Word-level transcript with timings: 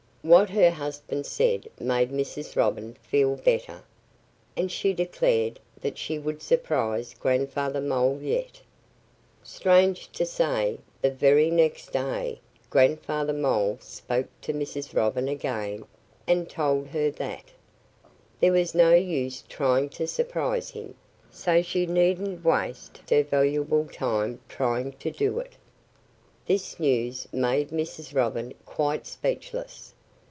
What 0.23 0.51
her 0.51 0.69
husband 0.69 1.25
said 1.25 1.67
made 1.79 2.11
Mrs. 2.11 2.55
Robin 2.55 2.93
feel 3.01 3.35
better. 3.37 3.81
And 4.55 4.71
she 4.71 4.93
declared 4.93 5.59
that 5.81 5.97
she 5.97 6.19
would 6.19 6.43
surprise 6.43 7.15
Grandfather 7.15 7.81
Mole 7.81 8.19
yet. 8.21 8.61
Strange 9.41 10.11
to 10.11 10.23
say, 10.27 10.77
the 11.01 11.09
very 11.09 11.49
next 11.49 11.91
day 11.91 12.39
Grandfather 12.69 13.33
Mole 13.33 13.79
spoke 13.81 14.27
to 14.41 14.53
Mrs. 14.53 14.95
Robin 14.95 15.27
again 15.27 15.85
and 16.27 16.47
told 16.47 16.89
her 16.89 17.09
that 17.09 17.45
"there 18.39 18.51
was 18.53 18.75
no 18.75 18.93
use 18.93 19.43
trying 19.49 19.89
to 19.89 20.05
surprise 20.05 20.69
him, 20.69 20.93
so 21.31 21.63
she 21.63 21.87
needn't 21.87 22.45
waste 22.45 23.01
her 23.09 23.23
valuable 23.23 23.87
time 23.91 24.39
trying 24.47 24.91
to 24.99 25.09
do 25.09 25.39
it." 25.39 25.53
This 26.45 26.79
news 26.79 27.27
made 27.33 27.69
Mrs. 27.71 28.13
Robin 28.15 28.53
quite 28.67 29.07
speechless. 29.07 29.95